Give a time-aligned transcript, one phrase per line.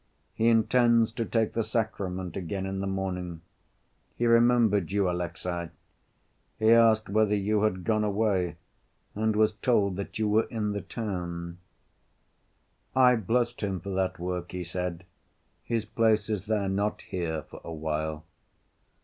[0.33, 3.41] He intends to take the sacrament again in the morning.
[4.15, 5.69] He remembered you, Alexey.
[6.57, 8.55] He asked whether you had gone away,
[9.13, 11.59] and was told that you were in the town.
[12.95, 15.05] 'I blessed him for that work,' he said,
[15.63, 18.23] 'his place is there, not here, for awhile.